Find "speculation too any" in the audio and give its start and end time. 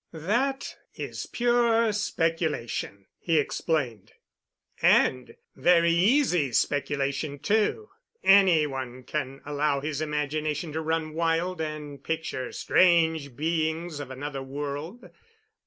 6.53-8.65